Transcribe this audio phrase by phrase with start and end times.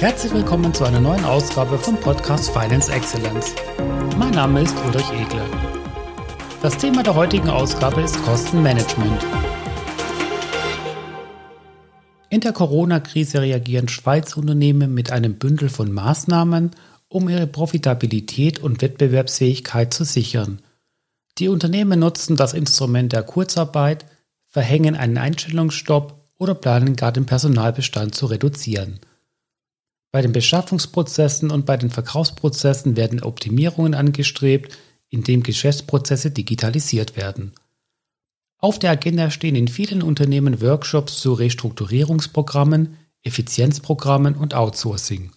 [0.00, 3.52] Herzlich willkommen zu einer neuen Ausgabe vom Podcast Finance Excellence.
[4.16, 5.44] Mein Name ist Ulrich Egle.
[6.62, 9.26] Das Thema der heutigen Ausgabe ist Kostenmanagement.
[12.30, 16.70] In der Corona-Krise reagieren Schweizer Unternehmen mit einem Bündel von Maßnahmen,
[17.08, 20.62] um ihre Profitabilität und Wettbewerbsfähigkeit zu sichern.
[21.38, 24.06] Die Unternehmen nutzen das Instrument der Kurzarbeit,
[24.46, 29.00] verhängen einen Einstellungsstopp oder planen gar den Personalbestand zu reduzieren.
[30.10, 34.76] Bei den Beschaffungsprozessen und bei den Verkaufsprozessen werden Optimierungen angestrebt,
[35.10, 37.52] indem Geschäftsprozesse digitalisiert werden.
[38.58, 45.30] Auf der Agenda stehen in vielen Unternehmen Workshops zu Restrukturierungsprogrammen, Effizienzprogrammen und Outsourcing.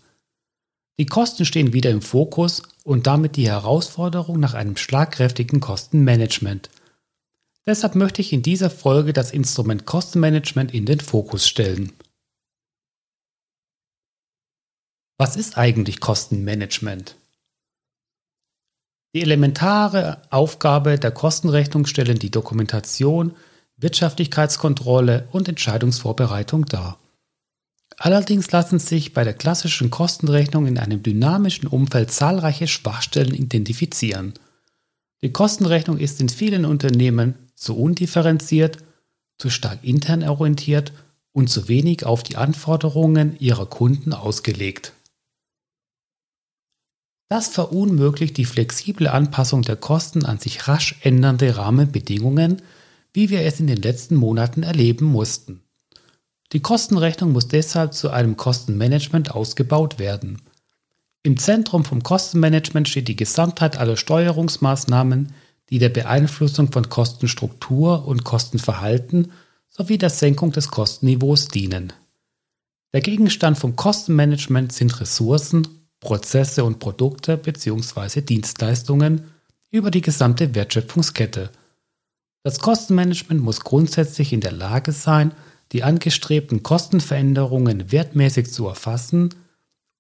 [0.97, 6.69] Die Kosten stehen wieder im Fokus und damit die Herausforderung nach einem schlagkräftigen Kostenmanagement.
[7.66, 11.91] Deshalb möchte ich in dieser Folge das Instrument Kostenmanagement in den Fokus stellen.
[15.22, 17.16] Was ist eigentlich Kostenmanagement?
[19.14, 23.36] Die elementare Aufgabe der Kostenrechnung stellen die Dokumentation,
[23.77, 26.97] Wirtschaftlichkeitskontrolle und Entscheidungsvorbereitung dar.
[27.97, 34.33] Allerdings lassen sich bei der klassischen Kostenrechnung in einem dynamischen Umfeld zahlreiche Schwachstellen identifizieren.
[35.22, 38.80] Die Kostenrechnung ist in vielen Unternehmen zu undifferenziert,
[39.38, 40.94] zu stark intern orientiert
[41.31, 44.94] und zu wenig auf die Anforderungen ihrer Kunden ausgelegt.
[47.31, 52.61] Das verunmöglicht die flexible Anpassung der Kosten an sich rasch ändernde Rahmenbedingungen,
[53.13, 55.61] wie wir es in den letzten Monaten erleben mussten.
[56.52, 60.41] Die Kostenrechnung muss deshalb zu einem Kostenmanagement ausgebaut werden.
[61.23, 65.31] Im Zentrum vom Kostenmanagement steht die Gesamtheit aller Steuerungsmaßnahmen,
[65.69, 69.31] die der Beeinflussung von Kostenstruktur und Kostenverhalten
[69.69, 71.93] sowie der Senkung des Kostenniveaus dienen.
[72.93, 78.21] Der Gegenstand vom Kostenmanagement sind Ressourcen, Prozesse und Produkte bzw.
[78.21, 79.31] Dienstleistungen
[79.70, 81.49] über die gesamte Wertschöpfungskette.
[82.43, 85.31] Das Kostenmanagement muss grundsätzlich in der Lage sein,
[85.71, 89.30] die angestrebten Kostenveränderungen wertmäßig zu erfassen,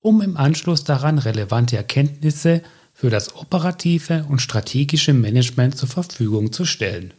[0.01, 6.65] um im Anschluss daran relevante Erkenntnisse für das operative und strategische Management zur Verfügung zu
[6.65, 7.13] stellen.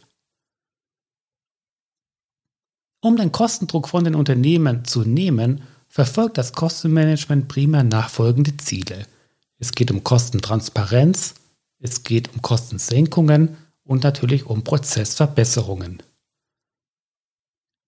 [3.01, 5.63] Um den Kostendruck von den Unternehmen zu nehmen,
[5.93, 9.05] verfolgt das Kostenmanagement primär nachfolgende Ziele.
[9.59, 11.35] Es geht um Kostentransparenz,
[11.77, 16.01] es geht um Kostensenkungen und natürlich um Prozessverbesserungen.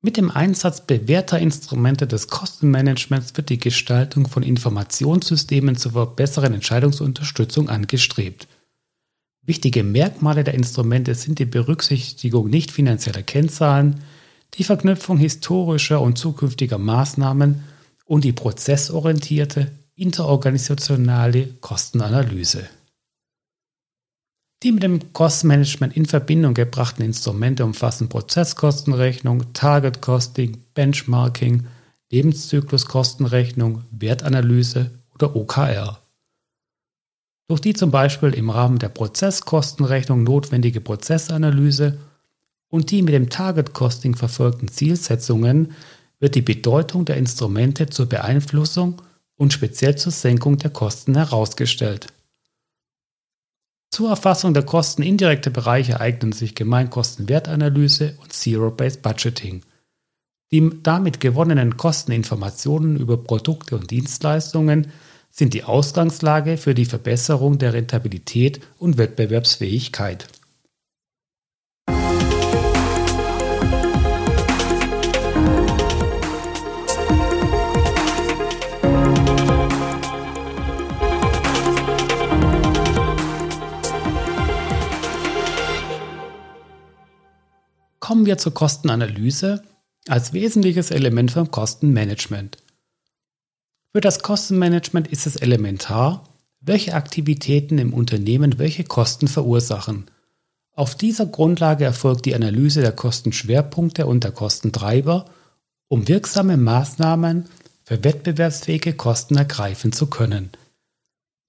[0.03, 7.69] Mit dem Einsatz bewährter Instrumente des Kostenmanagements wird die Gestaltung von Informationssystemen zur besseren Entscheidungsunterstützung
[7.69, 8.47] angestrebt.
[9.41, 14.01] Wichtige Merkmale der Instrumente sind die Berücksichtigung nicht finanzieller Kennzahlen,
[14.53, 17.63] die Verknüpfung historischer und zukünftiger Maßnahmen
[18.05, 22.67] und die prozessorientierte, interorganisationale Kostenanalyse.
[24.63, 31.67] Die mit dem Kostenmanagement in Verbindung gebrachten Instrumente umfassen Prozesskostenrechnung, Target Costing, Benchmarking,
[32.11, 36.01] Lebenszykluskostenrechnung, Wertanalyse oder OKR.
[37.47, 41.99] Durch die zum Beispiel im Rahmen der Prozesskostenrechnung notwendige Prozessanalyse
[42.69, 45.73] und die mit dem Target Costing verfolgten Zielsetzungen
[46.19, 49.01] wird die Bedeutung der Instrumente zur Beeinflussung
[49.35, 52.07] und speziell zur Senkung der Kosten herausgestellt.
[53.91, 59.63] Zur Erfassung der Kosten indirekter Bereiche eignen sich Gemeinkostenwertanalyse und Zero-Based Budgeting.
[60.51, 64.87] Die damit gewonnenen Kosteninformationen über Produkte und Dienstleistungen
[65.31, 70.27] sind die Ausgangslage für die Verbesserung der Rentabilität und Wettbewerbsfähigkeit.
[88.25, 89.61] Kommen wir zur Kostenanalyse
[90.07, 92.57] als wesentliches Element vom Kostenmanagement.
[93.91, 96.27] Für das Kostenmanagement ist es elementar,
[96.59, 100.09] welche Aktivitäten im Unternehmen welche Kosten verursachen.
[100.71, 105.25] Auf dieser Grundlage erfolgt die Analyse der Kostenschwerpunkte und der Kostentreiber,
[105.87, 107.45] um wirksame Maßnahmen
[107.83, 110.49] für wettbewerbsfähige Kosten ergreifen zu können.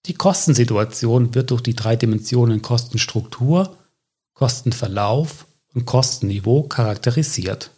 [0.05, 3.79] Die Kostensituation wird durch die drei Dimensionen Kostenstruktur,
[4.35, 5.47] Kostenverlauf
[5.77, 7.71] und Kostenniveau charakterisiert.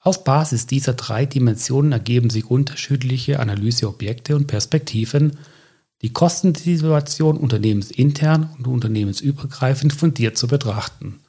[0.00, 5.36] Auf Basis dieser drei Dimensionen ergeben sich unterschiedliche Analyseobjekte und Perspektiven,
[6.02, 11.20] die Kostensituation unternehmensintern und unternehmensübergreifend fundiert zu betrachten.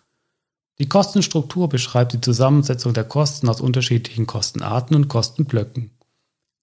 [0.80, 5.92] Die Kostenstruktur beschreibt die Zusammensetzung der Kosten aus unterschiedlichen Kostenarten und Kostenblöcken.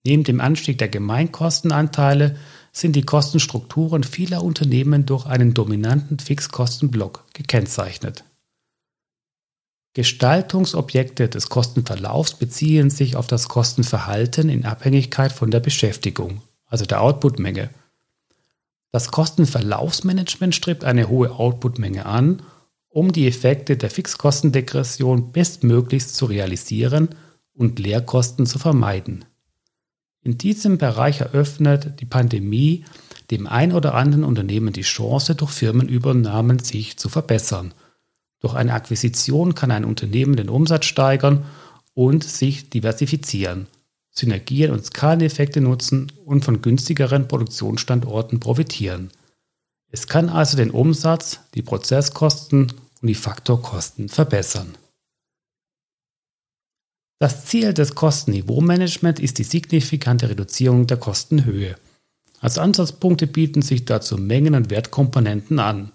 [0.05, 2.37] Neben dem Anstieg der Gemeinkostenanteile
[2.73, 8.25] sind die Kostenstrukturen vieler Unternehmen durch einen dominanten Fixkostenblock gekennzeichnet.
[9.99, 17.03] Gestaltungsobjekte des Kostenverlaufs beziehen sich auf das Kostenverhalten in Abhängigkeit von der Beschäftigung, also der
[17.03, 17.71] Outputmenge.
[18.93, 22.43] Das Kostenverlaufsmanagement strebt eine hohe Outputmenge an,
[22.89, 27.09] um die Effekte der Fixkostendegression bestmöglichst zu realisieren
[27.53, 29.25] und Leerkosten zu vermeiden.
[30.23, 32.85] In diesem Bereich eröffnet die Pandemie
[33.33, 37.75] dem ein oder anderen Unternehmen die Chance, durch Firmenübernahmen sich zu verbessern.
[38.41, 41.45] Durch eine Akquisition kann ein Unternehmen den Umsatz steigern
[41.95, 43.67] und sich diversifizieren,
[44.11, 49.11] Synergien und Skaleneffekte nutzen und von günstigeren Produktionsstandorten profitieren.
[49.91, 54.77] Es kann also den Umsatz, die Prozesskosten und die Faktorkosten verbessern.
[57.21, 61.75] Das Ziel des Kostenniveaumanagements ist die signifikante Reduzierung der Kostenhöhe.
[62.41, 65.91] Als Ansatzpunkte bieten sich dazu Mengen- und Wertkomponenten an.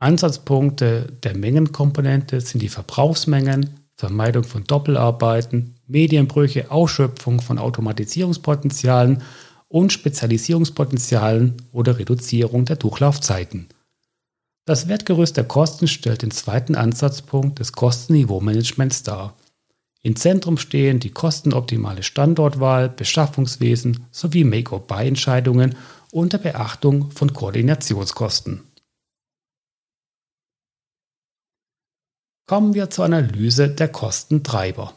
[0.00, 9.22] Ansatzpunkte der Mengenkomponente sind die Verbrauchsmengen, Vermeidung von Doppelarbeiten, Medienbrüche, Ausschöpfung von Automatisierungspotenzialen
[9.66, 13.66] und Spezialisierungspotenzialen oder Reduzierung der Durchlaufzeiten.
[14.66, 19.34] Das Wertgerüst der Kosten stellt den zweiten Ansatzpunkt des Kostenniveaumanagements dar.
[20.02, 25.74] Im Zentrum stehen die kostenoptimale Standortwahl, Beschaffungswesen sowie Make-or-Buy-Entscheidungen
[26.12, 28.67] unter Beachtung von Koordinationskosten.
[32.48, 34.94] Kommen wir zur Analyse der Kostentreiber.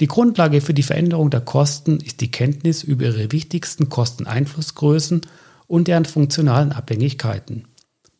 [0.00, 5.20] Die Grundlage für die Veränderung der Kosten ist die Kenntnis über ihre wichtigsten Kosteneinflussgrößen
[5.66, 7.68] und deren funktionalen Abhängigkeiten.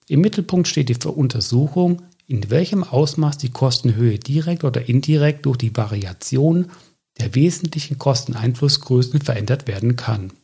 [0.07, 5.75] Im Mittelpunkt steht die Untersuchung, in welchem Ausmaß die Kostenhöhe direkt oder indirekt durch die
[5.75, 6.71] Variation
[7.19, 10.35] der wesentlichen Kosteneinflussgrößen verändert werden kann.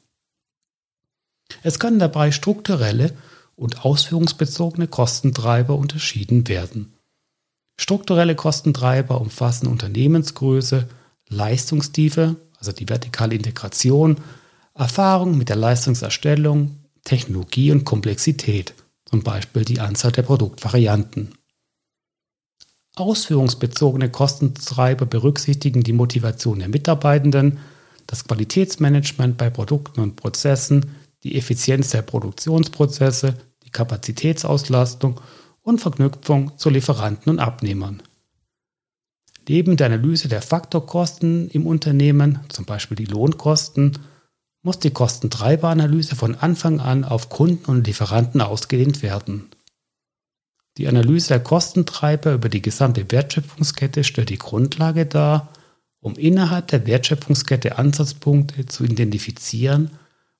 [1.62, 3.12] Es können dabei strukturelle
[3.58, 6.94] und ausführungsbezogene Kostentreiber unterschieden werden.
[7.76, 10.88] Strukturelle Kostentreiber umfassen Unternehmensgröße,
[11.28, 14.18] Leistungstiefe, also die vertikale Integration,
[14.74, 18.74] Erfahrung mit der Leistungserstellung, Technologie und Komplexität,
[19.04, 21.34] zum Beispiel die Anzahl der Produktvarianten.
[22.94, 27.58] Ausführungsbezogene Kostentreiber berücksichtigen die Motivation der Mitarbeitenden,
[28.06, 30.92] das Qualitätsmanagement bei Produkten und Prozessen,
[31.24, 33.34] die Effizienz der Produktionsprozesse,
[33.68, 35.20] die Kapazitätsauslastung
[35.62, 38.02] und Verknüpfung zu Lieferanten und Abnehmern.
[39.46, 43.98] Neben der Analyse der Faktorkosten im Unternehmen, zum Beispiel die Lohnkosten,
[44.62, 49.50] muss die Kostentreiberanalyse von Anfang an auf Kunden und Lieferanten ausgedehnt werden.
[50.78, 55.52] Die Analyse der Kostentreiber über die gesamte Wertschöpfungskette stellt die Grundlage dar,
[56.00, 59.90] um innerhalb der Wertschöpfungskette Ansatzpunkte zu identifizieren,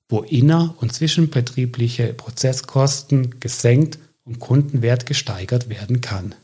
[0.08, 6.34] wo inner- und zwischenbetriebliche Prozesskosten gesenkt und Kundenwert gesteigert werden kann.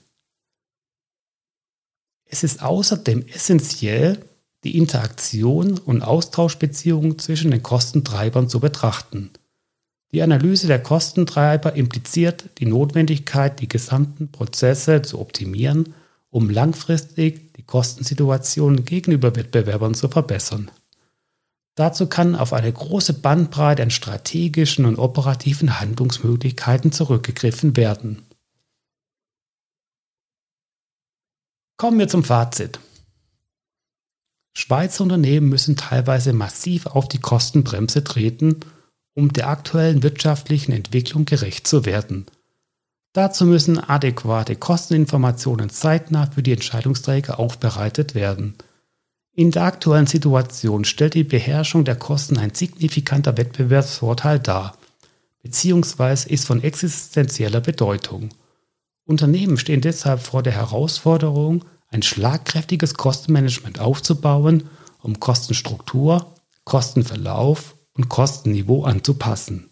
[2.26, 4.18] Es ist außerdem essentiell,
[4.64, 9.30] die Interaktion und Austauschbeziehungen zwischen den Kostentreibern zu betrachten.
[10.12, 15.94] Die Analyse der Kostentreiber impliziert die Notwendigkeit, die gesamten Prozesse zu optimieren,
[16.30, 20.70] um langfristig die Kostensituation gegenüber Wettbewerbern zu verbessern.
[21.74, 28.24] Dazu kann auf eine große Bandbreite an strategischen und operativen Handlungsmöglichkeiten zurückgegriffen werden.
[31.76, 32.78] Kommen wir zum Fazit.
[34.56, 38.60] Schweizer Unternehmen müssen teilweise massiv auf die Kostenbremse treten,
[39.14, 42.26] um der aktuellen wirtschaftlichen Entwicklung gerecht zu werden.
[43.12, 48.54] Dazu müssen adäquate Kosteninformationen zeitnah für die Entscheidungsträger aufbereitet werden.
[49.36, 54.78] In der aktuellen Situation stellt die Beherrschung der Kosten ein signifikanter Wettbewerbsvorteil dar,
[55.42, 58.28] beziehungsweise ist von existenzieller Bedeutung.
[59.04, 64.68] Unternehmen stehen deshalb vor der Herausforderung, ein schlagkräftiges Kostenmanagement aufzubauen,
[65.02, 66.32] um Kostenstruktur,
[66.64, 69.68] Kostenverlauf und Kostenniveau anzupassen.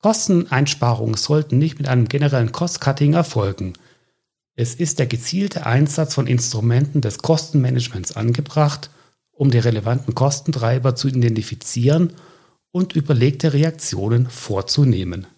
[0.00, 3.74] Kosteneinsparungen sollten nicht mit einem generellen Cost-Cutting erfolgen.
[4.60, 8.90] Es ist der gezielte Einsatz von Instrumenten des Kostenmanagements angebracht,
[9.30, 12.14] um die relevanten Kostentreiber zu identifizieren
[12.72, 15.28] und überlegte Reaktionen vorzunehmen.